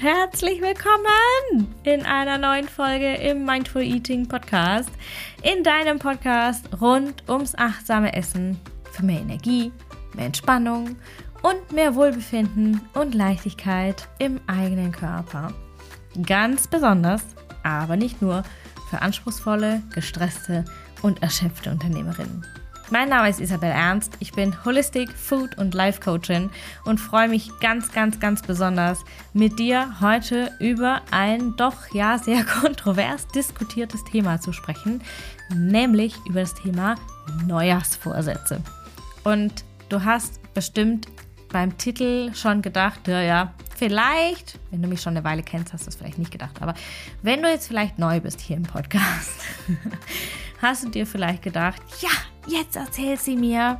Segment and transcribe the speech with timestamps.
[0.00, 4.90] herzlich willkommen in einer neuen Folge im Mindful Eating Podcast.
[5.42, 8.60] In deinem Podcast rund ums achtsame Essen
[8.92, 9.72] für mehr Energie,
[10.14, 10.94] mehr Entspannung
[11.42, 15.52] und mehr Wohlbefinden und Leichtigkeit im eigenen Körper.
[16.24, 17.24] Ganz besonders,
[17.64, 18.44] aber nicht nur
[18.90, 20.64] für anspruchsvolle, gestresste
[21.02, 22.46] und erschöpfte Unternehmerinnen.
[22.90, 24.14] Mein Name ist Isabel Ernst.
[24.18, 26.48] Ich bin Holistic Food und Life Coachin
[26.86, 32.44] und freue mich ganz, ganz, ganz besonders, mit dir heute über ein doch ja sehr
[32.62, 35.02] kontrovers diskutiertes Thema zu sprechen,
[35.54, 36.94] nämlich über das Thema
[37.46, 38.62] Neujahrsvorsätze.
[39.22, 41.08] Und du hast bestimmt
[41.50, 45.84] beim Titel schon gedacht, ja, ja, vielleicht, wenn du mich schon eine Weile kennst, hast
[45.84, 46.72] du es vielleicht nicht gedacht, aber
[47.20, 49.42] wenn du jetzt vielleicht neu bist hier im Podcast,
[50.62, 52.08] hast du dir vielleicht gedacht, ja,
[52.48, 53.78] jetzt erzählt sie mir,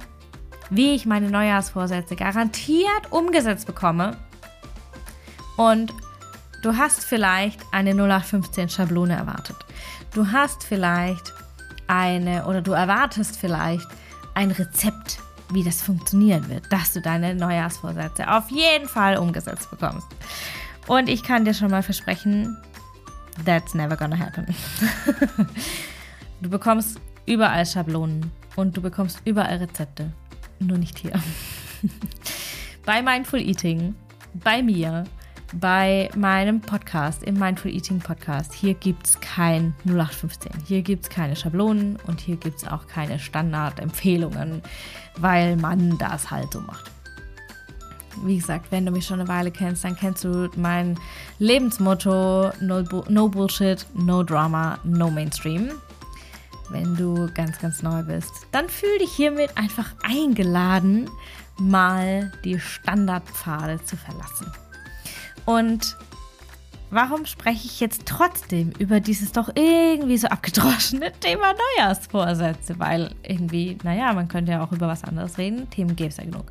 [0.71, 4.17] wie ich meine Neujahrsvorsätze garantiert umgesetzt bekomme.
[5.57, 5.93] Und
[6.63, 9.57] du hast vielleicht eine 0815 Schablone erwartet.
[10.13, 11.33] Du hast vielleicht
[11.87, 13.89] eine oder du erwartest vielleicht
[14.35, 15.19] ein Rezept,
[15.51, 20.07] wie das funktionieren wird, dass du deine Neujahrsvorsätze auf jeden Fall umgesetzt bekommst.
[20.87, 22.57] Und ich kann dir schon mal versprechen,
[23.45, 24.47] that's never gonna happen.
[26.41, 30.13] du bekommst überall Schablonen und du bekommst überall Rezepte.
[30.59, 31.13] Nur nicht hier.
[32.85, 33.95] bei Mindful Eating,
[34.35, 35.05] bei mir,
[35.55, 38.53] bei meinem Podcast, im Mindful Eating Podcast.
[38.53, 40.53] Hier gibt es kein 0815.
[40.67, 44.61] Hier gibt es keine Schablonen und hier gibt es auch keine Standardempfehlungen,
[45.19, 46.91] weil man das halt so macht.
[48.25, 50.99] Wie gesagt, wenn du mich schon eine Weile kennst, dann kennst du mein
[51.39, 55.71] Lebensmotto: No, no Bullshit, No Drama, No Mainstream
[56.71, 61.11] wenn du ganz, ganz neu bist, dann fühl dich hiermit einfach eingeladen,
[61.59, 64.53] mal die Standardpfade zu verlassen.
[65.45, 65.97] Und
[66.91, 72.79] warum spreche ich jetzt trotzdem über dieses doch irgendwie so abgedroschene Thema Neujahrsvorsätze?
[72.79, 75.69] Weil irgendwie, naja, man könnte ja auch über was anderes reden.
[75.71, 76.47] Themen gäbe es ja genug.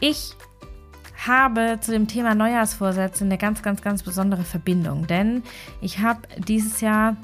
[0.00, 0.34] Ich
[1.26, 5.42] habe zu dem Thema Neujahrsvorsätze eine ganz, ganz, ganz besondere Verbindung, denn
[5.82, 7.16] ich habe dieses Jahr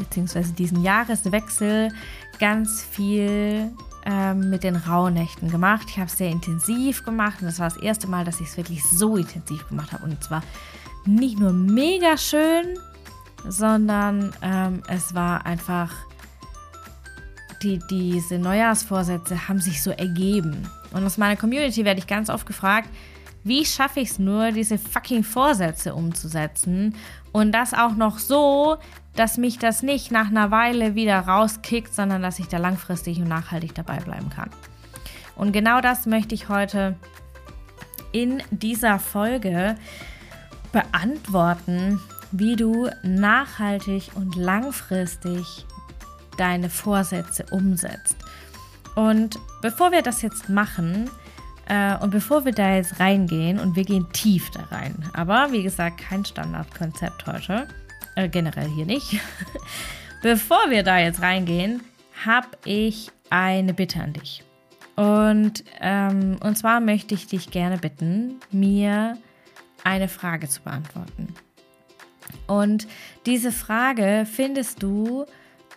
[0.00, 1.92] beziehungsweise diesen Jahreswechsel
[2.38, 3.70] ganz viel
[4.04, 5.86] ähm, mit den Rauhnächten gemacht.
[5.90, 8.56] Ich habe es sehr intensiv gemacht und das war das erste Mal, dass ich es
[8.56, 10.04] wirklich so intensiv gemacht habe.
[10.04, 10.42] Und zwar
[11.06, 12.78] nicht nur mega schön,
[13.46, 15.92] sondern ähm, es war einfach,
[17.62, 20.68] die, diese Neujahrsvorsätze haben sich so ergeben.
[20.92, 22.88] Und aus meiner Community werde ich ganz oft gefragt,
[23.42, 26.94] wie schaffe ich es nur, diese fucking Vorsätze umzusetzen?
[27.32, 28.76] Und das auch noch so,
[29.14, 33.28] dass mich das nicht nach einer Weile wieder rauskickt, sondern dass ich da langfristig und
[33.28, 34.50] nachhaltig dabei bleiben kann.
[35.36, 36.96] Und genau das möchte ich heute
[38.12, 39.76] in dieser Folge
[40.72, 42.00] beantworten,
[42.32, 45.66] wie du nachhaltig und langfristig
[46.36, 48.16] deine Vorsätze umsetzt.
[48.94, 51.10] Und bevor wir das jetzt machen,
[51.68, 55.62] äh, und bevor wir da jetzt reingehen, und wir gehen tief da rein, aber wie
[55.62, 57.68] gesagt, kein Standardkonzept heute,
[58.16, 59.20] äh, generell hier nicht.
[60.22, 61.82] Bevor wir da jetzt reingehen,
[62.24, 64.42] habe ich eine Bitte an dich.
[64.96, 69.16] Und, ähm, und zwar möchte ich dich gerne bitten, mir
[69.82, 71.34] eine Frage zu beantworten.
[72.46, 72.86] Und
[73.24, 75.24] diese Frage findest du,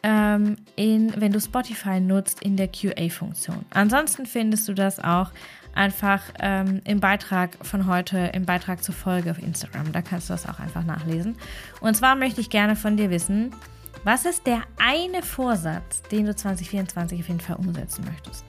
[0.03, 3.65] ähm, in, wenn du Spotify nutzt, in der QA-Funktion.
[3.69, 5.31] Ansonsten findest du das auch
[5.75, 9.91] einfach ähm, im Beitrag von heute, im Beitrag zur Folge auf Instagram.
[9.91, 11.35] Da kannst du das auch einfach nachlesen.
[11.81, 13.51] Und zwar möchte ich gerne von dir wissen,
[14.03, 18.45] was ist der eine Vorsatz, den du 2024 auf jeden Fall umsetzen möchtest?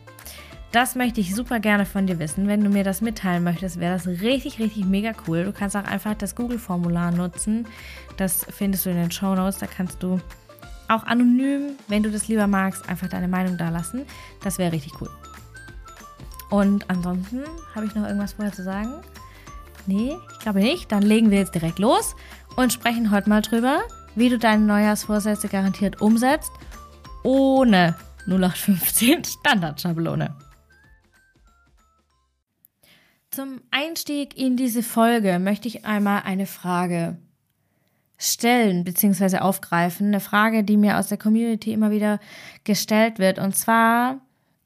[0.72, 2.48] Das möchte ich super gerne von dir wissen.
[2.48, 5.44] Wenn du mir das mitteilen möchtest, wäre das richtig, richtig mega cool.
[5.44, 7.68] Du kannst auch einfach das Google-Formular nutzen.
[8.16, 9.58] Das findest du in den Show Notes.
[9.58, 10.20] Da kannst du
[10.88, 14.02] auch anonym, wenn du das lieber magst, einfach deine Meinung da lassen.
[14.42, 15.10] Das wäre richtig cool.
[16.50, 17.42] Und ansonsten
[17.74, 18.92] habe ich noch irgendwas vorher zu sagen?
[19.86, 20.90] Nee, ich glaube nicht.
[20.92, 22.14] Dann legen wir jetzt direkt los
[22.56, 23.82] und sprechen heute mal drüber,
[24.14, 26.52] wie du deine Neujahrsvorsätze garantiert umsetzt,
[27.22, 27.96] ohne
[28.26, 30.34] 0815 Standardschablone.
[33.30, 37.18] Zum Einstieg in diese Folge möchte ich einmal eine Frage
[38.16, 39.38] stellen bzw.
[39.38, 40.08] aufgreifen.
[40.08, 42.20] Eine Frage, die mir aus der Community immer wieder
[42.62, 43.38] gestellt wird.
[43.38, 44.20] Und zwar,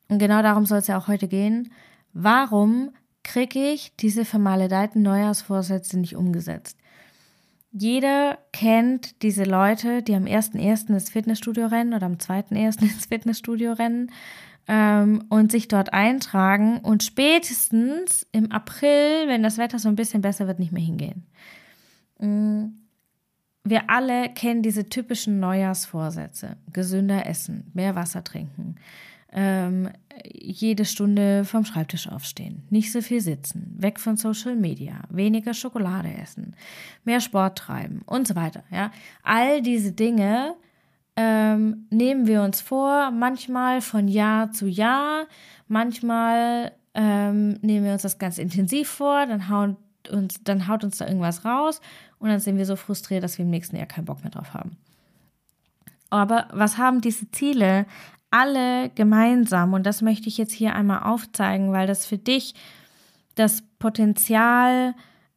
[0.08, 1.72] und genau darum soll es ja auch heute gehen.
[2.12, 2.90] Warum
[3.22, 6.78] kriege ich diese vermaledeiten Neujahrsvorsätze nicht umgesetzt?
[7.70, 10.88] Jeder kennt diese Leute, die am 1.1.
[10.88, 12.81] ins Fitnessstudio rennen oder am 2.1.
[12.82, 14.10] ins Fitnessstudio rennen
[14.66, 20.22] ähm, und sich dort eintragen und spätestens im April, wenn das Wetter so ein bisschen
[20.22, 21.26] besser wird, nicht mehr hingehen.
[22.19, 22.69] Mm,
[23.64, 26.56] wir alle kennen diese typischen Neujahrsvorsätze.
[26.72, 28.76] Gesünder essen, mehr Wasser trinken,
[29.33, 29.91] ähm,
[30.25, 36.13] jede Stunde vom Schreibtisch aufstehen, nicht so viel sitzen, weg von Social Media, weniger Schokolade
[36.21, 36.55] essen,
[37.05, 38.65] mehr Sport treiben und so weiter.
[38.71, 38.91] Ja,
[39.23, 40.55] all diese Dinge
[41.17, 45.27] ähm, nehmen wir uns vor, manchmal von Jahr zu Jahr,
[45.67, 49.77] manchmal ähm, nehmen wir uns das ganz intensiv vor, dann haut
[50.11, 51.81] uns, dann haut uns da irgendwas raus
[52.19, 54.55] und dann sind wir so frustriert, dass wir im nächsten Jahr keinen Bock mehr drauf
[54.55, 54.77] haben.
[56.11, 57.87] Aber was haben diese Ziele
[58.31, 59.73] alle gemeinsam.
[59.73, 62.55] Und das möchte ich jetzt hier einmal aufzeigen, weil das für dich
[63.35, 64.95] das Potenzial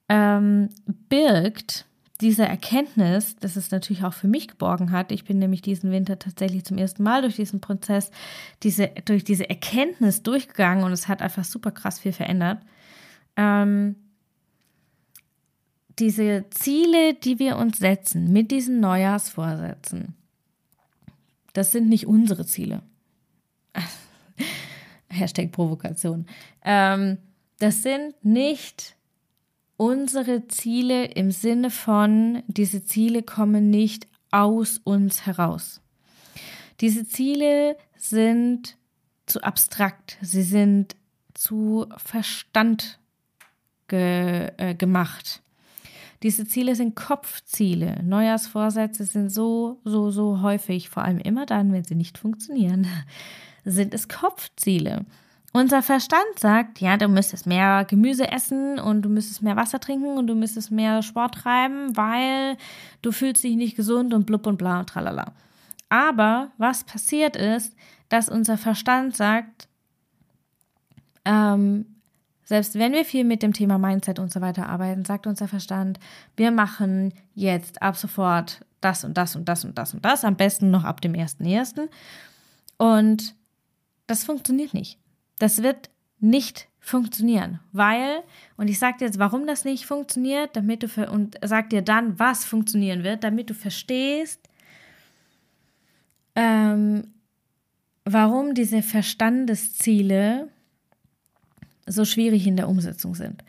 [0.10, 0.70] ähm,
[1.10, 1.86] birgt,
[2.22, 5.12] diese Erkenntnis, das es natürlich auch für mich geborgen hat.
[5.12, 8.12] Ich bin nämlich diesen Winter tatsächlich zum ersten Mal durch diesen Prozess,
[8.62, 12.60] diese, durch diese Erkenntnis durchgegangen und es hat einfach super krass viel verändert.
[13.36, 13.96] Ähm,
[15.98, 20.16] diese Ziele, die wir uns setzen mit diesen Neujahrsvorsätzen,
[21.54, 22.84] das sind nicht unsere Ziele.
[25.10, 26.26] Hashtag Provokation.
[26.64, 27.18] Ähm,
[27.60, 28.96] das sind nicht
[29.78, 35.82] unsere Ziele im Sinne von, diese Ziele kommen nicht aus uns heraus.
[36.80, 38.78] Diese Ziele sind
[39.26, 40.96] zu abstrakt, sie sind
[41.34, 43.00] zu Verstand
[43.88, 45.41] ge, äh, gemacht.
[46.24, 48.04] Diese Ziele sind Kopfziele.
[48.04, 52.88] Neujahrsvorsätze sind so, so, so häufig, vor allem immer dann, wenn sie nicht funktionieren,
[53.66, 55.06] sind es Kopfziele.
[55.54, 60.18] Unser Verstand sagt, ja, du müsstest mehr Gemüse essen und du müsstest mehr Wasser trinken
[60.18, 62.56] und du müsstest mehr Sport treiben, weil
[63.02, 65.34] du fühlst dich nicht gesund und blub und bla und tralala.
[65.90, 67.76] Aber was passiert ist,
[68.08, 69.68] dass unser Verstand sagt,
[71.26, 71.91] ähm,
[72.52, 76.02] selbst wenn wir viel mit dem Thema Mindset und so weiter arbeiten, sagt unser Verstand,
[76.36, 80.36] wir machen jetzt ab sofort das und das und das und das und das, am
[80.36, 81.88] besten noch ab dem 1.1.
[82.76, 83.36] Und
[84.06, 85.00] das funktioniert nicht.
[85.40, 85.90] Das wird
[86.20, 88.22] nicht funktionieren, weil,
[88.58, 92.20] und ich sage dir jetzt, warum das nicht funktioniert, damit du, und sag dir dann,
[92.20, 94.50] was funktionieren wird, damit du verstehst,
[96.36, 97.14] ähm,
[98.04, 100.50] warum diese Verstandesziele
[101.86, 103.44] so schwierig in der Umsetzung sind.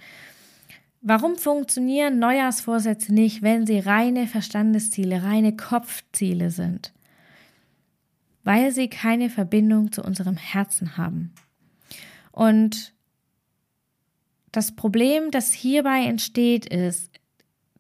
[1.00, 6.93] Warum funktionieren Neujahrsvorsätze nicht, wenn sie reine Verstandesziele, reine Kopfziele sind?
[8.44, 11.32] Weil sie keine Verbindung zu unserem Herzen haben.
[12.31, 12.93] Und
[14.52, 17.11] das Problem, das hierbei entsteht, ist,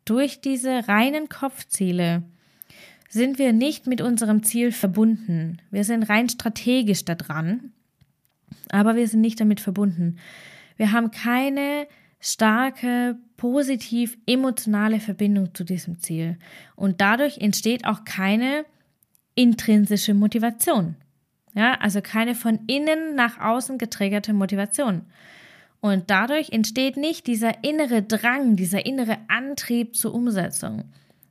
[0.04, 2.24] durch diese reinen Kopfziele
[3.08, 5.58] sind wir nicht mit unserem Ziel verbunden.
[5.70, 7.72] Wir sind rein strategisch da dran
[8.70, 10.18] aber wir sind nicht damit verbunden.
[10.76, 11.86] Wir haben keine
[12.20, 16.38] starke, positiv emotionale Verbindung zu diesem Ziel.
[16.76, 18.64] Und dadurch entsteht auch keine
[19.34, 20.96] intrinsische Motivation.
[21.54, 25.02] Ja, also keine von innen nach außen getriggerte Motivation.
[25.80, 30.84] Und dadurch entsteht nicht dieser innere Drang, dieser innere Antrieb zur Umsetzung.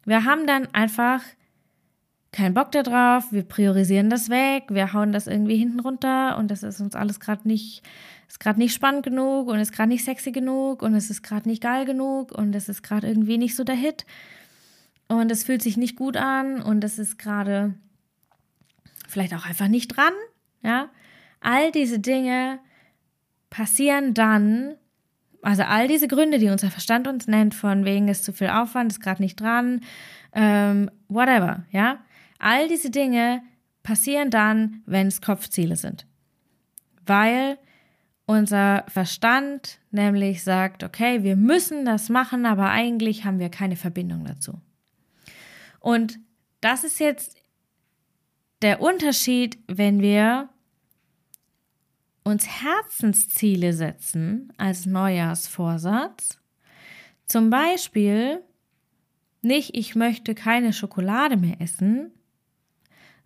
[0.05, 1.21] Wir haben dann einfach
[2.31, 6.63] keinen Bock darauf, wir priorisieren das weg, wir hauen das irgendwie hinten runter und das
[6.63, 7.83] ist uns alles gerade nicht,
[8.27, 11.49] ist gerade nicht spannend genug und ist gerade nicht sexy genug und es ist gerade
[11.49, 14.05] nicht geil genug und es ist gerade irgendwie nicht so der Hit
[15.09, 17.73] und es fühlt sich nicht gut an und es ist gerade
[19.09, 20.13] vielleicht auch einfach nicht dran,
[20.63, 20.89] ja.
[21.41, 22.59] All diese Dinge
[23.49, 24.75] passieren dann,
[25.41, 28.91] also all diese Gründe, die unser Verstand uns nennt, von wegen ist zu viel Aufwand,
[28.91, 29.81] ist gerade nicht dran,
[30.33, 31.99] ähm, whatever, ja
[32.41, 33.43] All diese Dinge
[33.83, 36.07] passieren dann, wenn es Kopfziele sind.
[37.05, 37.59] Weil
[38.25, 44.25] unser Verstand nämlich sagt, okay, wir müssen das machen, aber eigentlich haben wir keine Verbindung
[44.25, 44.59] dazu.
[45.79, 46.17] Und
[46.61, 47.37] das ist jetzt
[48.63, 50.49] der Unterschied, wenn wir
[52.23, 56.39] uns Herzensziele setzen als Neujahrsvorsatz.
[57.27, 58.41] Zum Beispiel
[59.43, 62.11] nicht, ich möchte keine Schokolade mehr essen,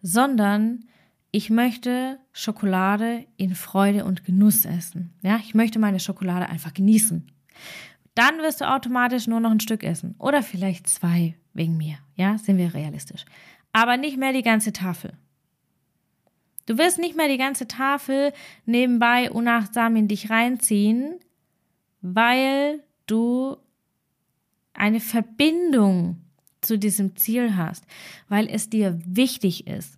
[0.08, 0.86] sondern
[1.32, 5.16] ich möchte Schokolade in Freude und Genuss essen.
[5.24, 7.26] Ja, ich möchte meine Schokolade einfach genießen.
[8.14, 11.98] Dann wirst du automatisch nur noch ein Stück essen oder vielleicht zwei wegen mir.
[12.14, 13.26] Ja, sind wir realistisch.
[13.74, 15.14] Aber nicht mehr die ganze Tafel.
[16.68, 18.32] Du wirst nicht mehr die ganze Tafel
[18.68, 21.16] nebenbei unachtsam in dich reinziehen,
[22.02, 23.58] weil du
[24.74, 26.25] eine Verbindung
[26.66, 27.86] zu diesem Ziel hast,
[28.28, 29.98] weil es dir wichtig ist.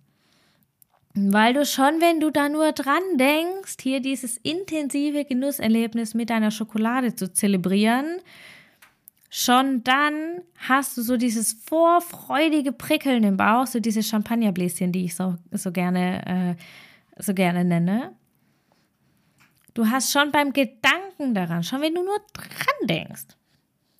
[1.14, 6.50] Weil du schon, wenn du da nur dran denkst, hier dieses intensive Genusserlebnis mit deiner
[6.50, 8.20] Schokolade zu zelebrieren,
[9.30, 15.16] schon dann hast du so dieses vorfreudige Prickeln im Bauch, so diese Champagnerbläschen, die ich
[15.16, 18.12] so, so gerne, äh, so gerne nenne.
[19.74, 23.37] Du hast schon beim Gedanken daran, schon wenn du nur dran denkst,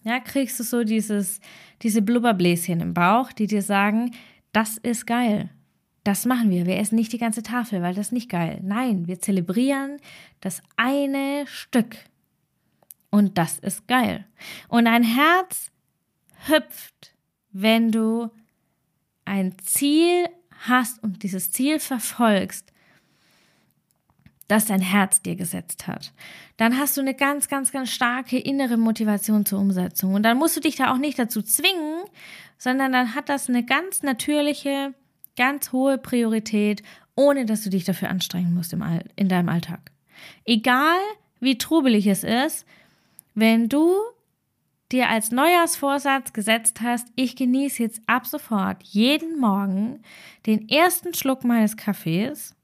[0.04, 1.40] ja, kriegst du so dieses,
[1.82, 4.12] diese Blubberbläschen im Bauch, die dir sagen,
[4.52, 5.50] das ist geil.
[6.04, 6.66] Das machen wir.
[6.66, 8.60] Wir essen nicht die ganze Tafel, weil das ist nicht geil.
[8.62, 9.98] Nein, wir zelebrieren
[10.40, 11.96] das eine Stück.
[13.10, 14.24] Und das ist geil.
[14.68, 15.70] Und ein Herz
[16.46, 17.14] hüpft,
[17.52, 18.30] wenn du
[19.24, 20.28] ein Ziel
[20.66, 22.72] hast und dieses Ziel verfolgst,
[24.48, 26.12] das dein Herz dir gesetzt hat.
[26.56, 30.14] Dann hast du eine ganz, ganz, ganz starke innere Motivation zur Umsetzung.
[30.14, 32.02] Und dann musst du dich da auch nicht dazu zwingen,
[32.56, 34.94] sondern dann hat das eine ganz natürliche,
[35.36, 36.82] ganz hohe Priorität,
[37.14, 39.92] ohne dass du dich dafür anstrengen musst im All in deinem Alltag.
[40.44, 40.98] Egal
[41.40, 42.66] wie trubelig es ist,
[43.34, 43.92] wenn du
[44.90, 50.02] dir als Neujahrsvorsatz gesetzt hast, ich genieße jetzt ab sofort jeden Morgen
[50.46, 52.56] den ersten Schluck meines Kaffees,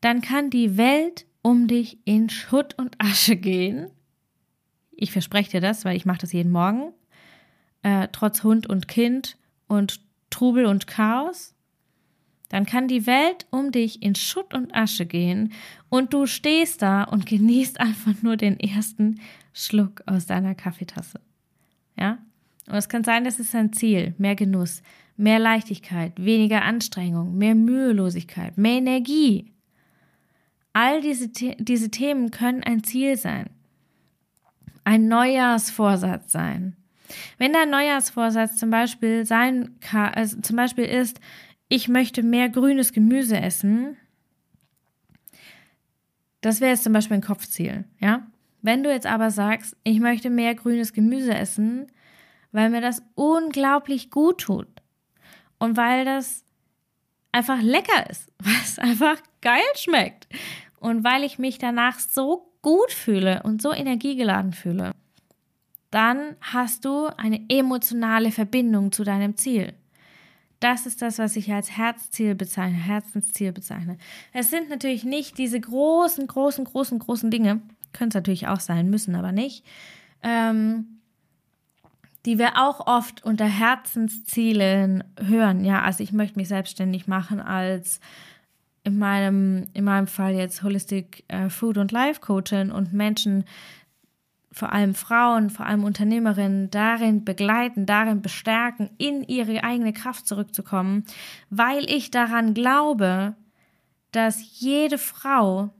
[0.00, 3.90] dann kann die Welt um dich in Schutt und Asche gehen.
[4.92, 6.92] Ich verspreche dir das, weil ich mache das jeden Morgen.
[7.82, 11.54] Äh, trotz Hund und Kind und Trubel und Chaos.
[12.50, 15.52] Dann kann die Welt um dich in Schutt und Asche gehen
[15.88, 19.20] und du stehst da und genießt einfach nur den ersten
[19.52, 21.20] Schluck aus deiner Kaffeetasse.
[21.98, 22.18] Ja?
[22.66, 24.14] Und es kann sein, das ist ein Ziel.
[24.18, 24.82] Mehr Genuss,
[25.16, 29.52] mehr Leichtigkeit, weniger Anstrengung, mehr Mühelosigkeit, mehr Energie.
[30.72, 33.50] All diese, diese Themen können ein Ziel sein.
[34.84, 36.76] Ein Neujahrsvorsatz sein.
[37.38, 41.20] Wenn dein Neujahrsvorsatz zum Beispiel sein also zum Beispiel ist,
[41.68, 43.96] ich möchte mehr grünes Gemüse essen,
[46.40, 48.26] das wäre jetzt zum Beispiel ein Kopfziel, ja?
[48.62, 51.86] Wenn du jetzt aber sagst, ich möchte mehr grünes Gemüse essen,
[52.52, 54.68] weil mir das unglaublich gut tut
[55.58, 56.44] und weil das
[57.32, 58.30] einfach lecker ist,
[58.62, 60.28] es einfach geil schmeckt
[60.78, 64.92] und weil ich mich danach so gut fühle und so energiegeladen fühle,
[65.90, 69.74] dann hast du eine emotionale Verbindung zu deinem Ziel.
[70.60, 73.96] Das ist das, was ich als Herzziel bezeichne, Herzensziel bezeichne.
[74.32, 78.90] Es sind natürlich nicht diese großen, großen, großen, großen Dinge, können es natürlich auch sein,
[78.90, 79.64] müssen aber nicht,
[80.22, 80.99] ähm,
[82.26, 85.64] die wir auch oft unter Herzenszielen hören.
[85.64, 88.00] Ja, also ich möchte mich selbstständig machen als
[88.84, 93.44] in meinem, in meinem Fall jetzt Holistic äh, Food und Life Coachin und Menschen,
[94.52, 101.04] vor allem Frauen, vor allem Unternehmerinnen, darin begleiten, darin bestärken, in ihre eigene Kraft zurückzukommen,
[101.50, 103.36] weil ich daran glaube,
[104.12, 105.70] dass jede Frau,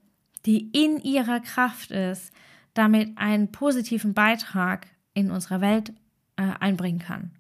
[0.46, 2.32] die in ihrer Kraft ist,
[2.74, 5.92] damit einen positiven Beitrag in unserer Welt
[6.40, 7.30] äh, einbringen kann.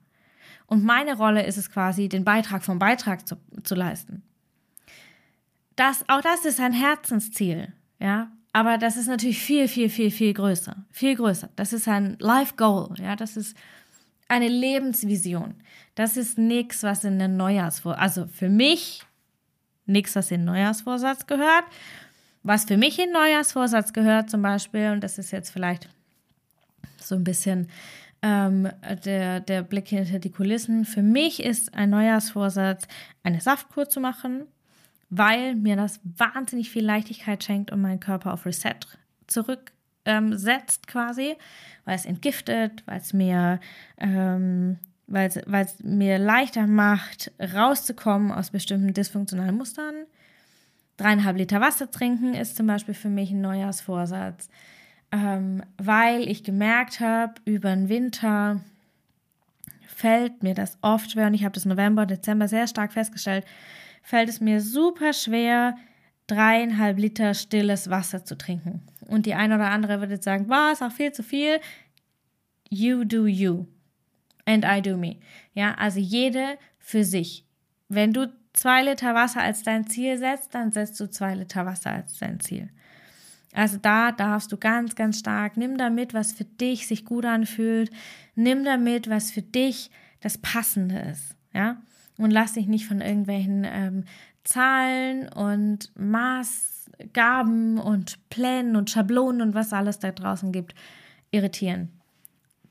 [0.66, 4.22] Und meine Rolle ist es quasi, den Beitrag vom Beitrag zu, zu leisten
[5.80, 8.30] das, auch das ist ein Herzensziel, ja.
[8.52, 10.76] Aber das ist natürlich viel, viel, viel, viel größer.
[10.90, 11.48] Viel größer.
[11.56, 13.16] Das ist ein Life Goal, ja.
[13.16, 13.56] Das ist
[14.28, 15.54] eine Lebensvision.
[15.94, 19.02] Das ist nichts, was in den Neujahrsvorsatz, also für mich
[19.86, 21.64] nichts, was in den Neujahrsvorsatz gehört.
[22.42, 25.88] Was für mich in Neujahrsvorsatz gehört zum Beispiel, und das ist jetzt vielleicht
[26.98, 27.68] so ein bisschen
[28.22, 28.68] ähm,
[29.04, 30.84] der, der Blick hinter die Kulissen.
[30.84, 32.86] Für mich ist ein Neujahrsvorsatz,
[33.22, 34.46] eine Saftkur zu machen,
[35.08, 38.76] weil mir das wahnsinnig viel Leichtigkeit schenkt und meinen Körper auf Reset
[39.26, 39.74] zurücksetzt
[40.04, 41.36] ähm, quasi,
[41.84, 43.60] weil es entgiftet, weil es mir,
[43.98, 49.94] ähm, weil es mir leichter macht, rauszukommen aus bestimmten dysfunktionalen Mustern.
[50.96, 54.50] Dreieinhalb Liter Wasser trinken ist zum Beispiel für mich ein Neujahrsvorsatz,
[55.12, 58.60] ähm, weil ich gemerkt habe, über den Winter
[59.86, 63.44] fällt mir das oft schwer und ich habe das November, Dezember sehr stark festgestellt,
[64.02, 65.76] fällt es mir super schwer,
[66.26, 68.82] dreieinhalb Liter stilles Wasser zu trinken.
[69.08, 71.60] Und die eine oder andere würde sagen, war es auch viel zu viel.
[72.68, 73.66] You do you.
[74.46, 75.16] And I do me.
[75.54, 77.44] Ja, also jede für sich.
[77.88, 81.90] Wenn du zwei Liter Wasser als dein Ziel setzt, dann setzt du zwei Liter Wasser
[81.90, 82.70] als dein Ziel.
[83.52, 87.90] Also da darfst du ganz, ganz stark, nimm damit, was für dich sich gut anfühlt,
[88.34, 89.90] nimm damit, was für dich
[90.20, 91.80] das Passende ist, ja
[92.20, 94.04] und lass dich nicht von irgendwelchen ähm,
[94.44, 100.74] Zahlen und Maßgaben und Plänen und Schablonen und was alles da draußen gibt
[101.30, 101.88] irritieren.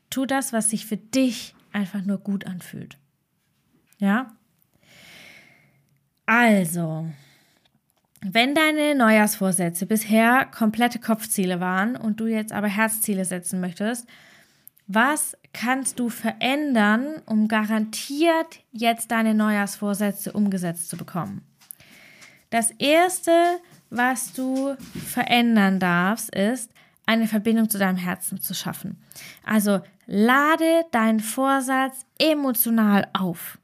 [0.08, 2.96] Tu das, was sich für dich einfach nur gut anfühlt.
[3.98, 4.32] Ja?
[6.26, 7.06] Also,
[8.22, 14.06] wenn deine Neujahrsvorsätze bisher komplette Kopfziele waren und du jetzt aber Herzziele setzen möchtest,
[14.86, 21.42] was kannst du verändern, um garantiert jetzt deine Neujahrsvorsätze umgesetzt zu bekommen?
[22.50, 23.32] Das erste,
[23.88, 24.74] was du
[25.06, 26.72] verändern darfst, ist,
[27.06, 29.02] eine Verbindung zu deinem Herzen zu schaffen.
[29.44, 33.58] Also lade deinen Vorsatz emotional auf.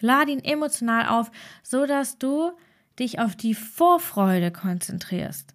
[0.00, 1.30] Lade ihn emotional auf,
[1.62, 2.52] so dass du
[3.00, 5.54] dich auf die Vorfreude konzentrierst.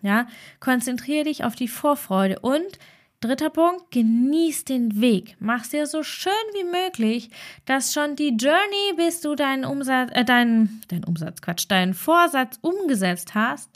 [0.00, 0.28] Ja,
[0.60, 2.78] konzentriere dich auf die Vorfreude und
[3.20, 5.36] dritter Punkt, genieß den Weg.
[5.40, 7.30] Mach's dir so schön wie möglich,
[7.64, 12.58] dass schon die Journey, bis du deinen Umsatz, äh, deinen, deinen Umsatz, Quatsch, deinen Vorsatz
[12.60, 13.70] umgesetzt hast,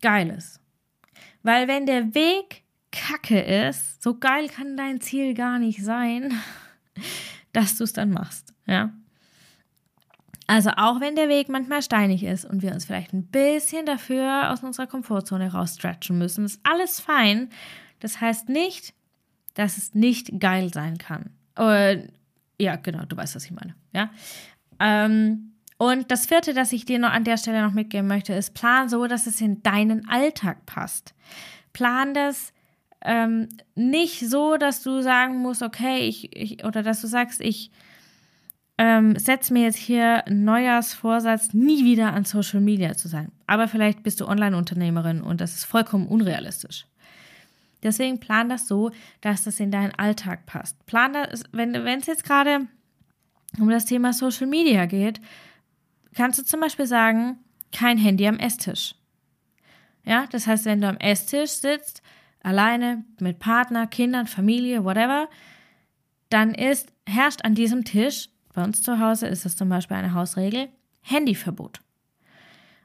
[0.00, 0.60] geil ist.
[1.42, 6.32] Weil wenn der Weg kacke ist, so geil kann dein Ziel gar nicht sein,
[7.52, 8.92] dass du es dann machst, ja.
[10.46, 14.52] Also auch wenn der Weg manchmal steinig ist und wir uns vielleicht ein bisschen dafür
[14.52, 17.48] aus unserer Komfortzone rausstretchen müssen, ist alles fein.
[18.00, 18.92] Das heißt nicht,
[19.54, 21.30] dass es nicht geil sein kann.
[21.56, 22.08] Äh,
[22.60, 23.74] ja, genau, du weißt, was ich meine.
[23.92, 24.10] Ja.
[24.80, 28.54] Ähm, und das vierte, das ich dir noch an der Stelle noch mitgeben möchte, ist
[28.54, 31.14] plan so, dass es in deinen Alltag passt.
[31.72, 32.52] Plan das
[33.02, 37.70] ähm, nicht so, dass du sagen musst, okay, ich, ich oder dass du sagst, ich
[38.76, 43.30] ähm, setz mir jetzt hier einen Neujahrsvorsatz, nie wieder an Social Media zu sein.
[43.46, 46.86] Aber vielleicht bist du Online-Unternehmerin und das ist vollkommen unrealistisch.
[47.82, 48.90] Deswegen plan das so,
[49.20, 50.84] dass das in deinen Alltag passt.
[50.86, 52.66] Plan das, wenn es jetzt gerade
[53.60, 55.20] um das Thema Social Media geht,
[56.14, 57.38] kannst du zum Beispiel sagen,
[57.72, 58.94] kein Handy am Esstisch.
[60.04, 62.02] Ja, das heißt, wenn du am Esstisch sitzt,
[62.42, 65.28] alleine, mit Partner, Kindern, Familie, whatever,
[66.30, 70.14] dann ist, herrscht an diesem Tisch bei uns zu Hause ist es zum Beispiel eine
[70.14, 70.68] Hausregel,
[71.02, 71.80] Handyverbot.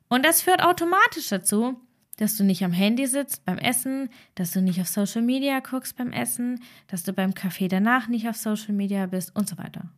[0.09, 1.79] Und das führt automatisch dazu,
[2.17, 5.95] dass du nicht am Handy sitzt beim Essen, dass du nicht auf Social Media guckst
[5.95, 9.89] beim Essen, dass du beim Kaffee danach nicht auf Social Media bist und so weiter.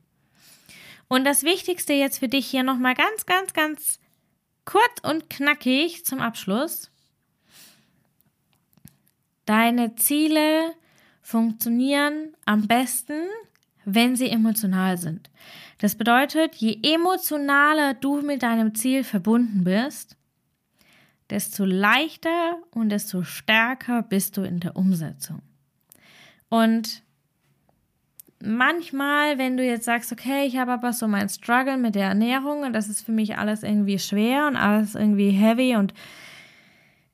[1.07, 3.99] Und das Wichtigste jetzt für dich hier nochmal ganz, ganz, ganz
[4.65, 6.91] kurz und knackig zum Abschluss.
[9.45, 10.73] Deine Ziele
[11.21, 13.27] funktionieren am besten,
[13.85, 15.29] wenn sie emotional sind.
[15.79, 20.15] Das bedeutet, je emotionaler du mit deinem Ziel verbunden bist,
[21.29, 25.41] desto leichter und desto stärker bist du in der Umsetzung.
[26.49, 27.03] Und
[28.43, 32.63] manchmal, wenn du jetzt sagst, okay, ich habe aber so meinen Struggle mit der Ernährung
[32.63, 35.93] und das ist für mich alles irgendwie schwer und alles irgendwie heavy und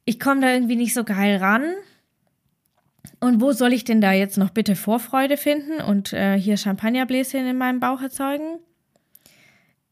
[0.06, 1.74] ich komme da irgendwie nicht so geil ran,
[3.20, 7.48] und wo soll ich denn da jetzt noch bitte Vorfreude finden und äh, hier Champagnerbläschen
[7.48, 8.60] in meinem Bauch erzeugen?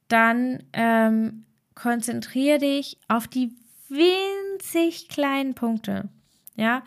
[0.08, 3.56] Dann ähm, konzentriere dich auf die
[3.90, 6.10] winzig kleinen Punkte.
[6.56, 6.84] Ja,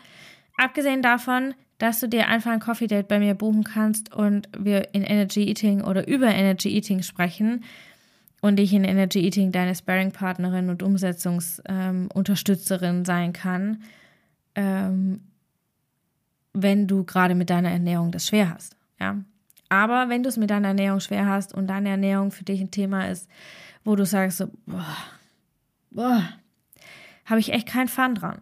[0.57, 4.93] abgesehen davon, dass du dir einfach ein Coffee Date bei mir buchen kannst und wir
[4.93, 7.63] in Energy Eating oder über Energy Eating sprechen
[8.41, 13.83] und ich in Energy Eating deine Sparring-Partnerin und Umsetzungsunterstützerin ähm, sein kann,
[14.55, 15.21] ähm,
[16.61, 18.75] wenn du gerade mit deiner Ernährung das schwer hast.
[18.99, 19.17] Ja.
[19.69, 22.71] Aber wenn du es mit deiner Ernährung schwer hast und deine Ernährung für dich ein
[22.71, 23.29] Thema ist,
[23.83, 24.97] wo du sagst, so, boah,
[25.91, 26.23] boah,
[27.25, 28.41] habe ich echt keinen Fun dran.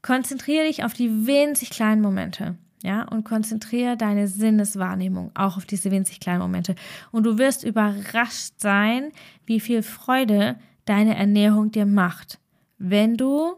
[0.00, 2.56] Konzentriere dich auf die winzig kleinen Momente.
[2.82, 6.74] Ja, und konzentriere deine Sinneswahrnehmung auch auf diese winzig kleinen Momente.
[7.12, 9.12] Und du wirst überrascht sein,
[9.46, 12.40] wie viel Freude deine Ernährung dir macht,
[12.78, 13.54] wenn du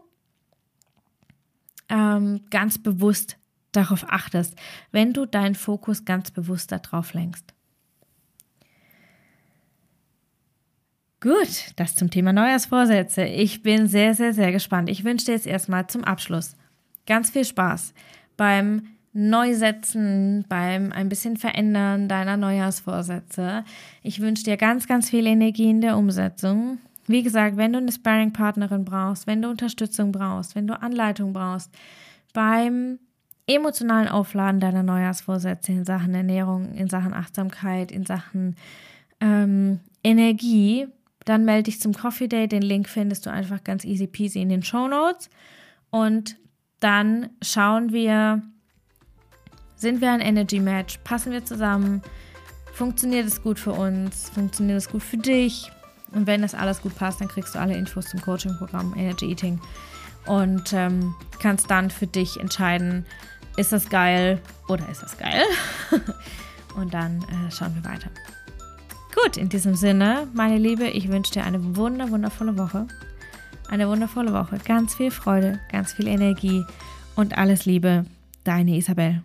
[1.89, 3.37] ähm, ganz bewusst
[3.75, 4.55] darauf achtest,
[4.91, 7.53] wenn du deinen Fokus ganz bewusst darauf lenkst.
[11.21, 13.23] Gut, das zum Thema Neujahrsvorsätze.
[13.25, 14.89] Ich bin sehr, sehr, sehr gespannt.
[14.89, 16.55] Ich wünsche dir jetzt erstmal zum Abschluss
[17.07, 17.93] ganz viel Spaß
[18.37, 18.83] beim
[19.13, 23.63] Neusetzen, beim ein bisschen Verändern deiner Neujahrsvorsätze.
[24.03, 26.79] Ich wünsche dir ganz, ganz viel Energie in der Umsetzung.
[27.07, 31.71] Wie gesagt, wenn du eine Sparring-Partnerin brauchst, wenn du Unterstützung brauchst, wenn du Anleitung brauchst,
[32.33, 32.99] beim
[33.47, 38.55] emotionalen Aufladen deiner Neujahrsvorsätze in Sachen Ernährung, in Sachen Achtsamkeit, in Sachen
[39.21, 40.87] ähm, Energie,
[41.25, 42.47] dann melde dich zum Coffee Day.
[42.47, 45.29] Den Link findest du einfach ganz easy peasy in den Show Notes.
[45.89, 46.37] Und
[46.79, 48.41] dann schauen wir,
[49.75, 50.99] sind wir ein Energy Match?
[51.03, 52.01] Passen wir zusammen?
[52.73, 54.29] Funktioniert es gut für uns?
[54.29, 55.71] Funktioniert es gut für dich?
[56.11, 59.59] Und wenn das alles gut passt, dann kriegst du alle Infos zum Coaching-Programm Energy Eating
[60.27, 63.05] und ähm, kannst dann für dich entscheiden,
[63.57, 65.43] ist das geil oder ist das geil?
[66.75, 68.09] Und dann äh, schauen wir weiter.
[69.15, 72.87] Gut, in diesem Sinne, meine Liebe, ich wünsche dir eine wunder, wundervolle Woche.
[73.69, 74.59] eine wundervolle Woche.
[74.65, 76.63] Ganz viel Freude, ganz viel Energie
[77.15, 78.05] und alles Liebe.
[78.43, 79.23] Deine Isabel.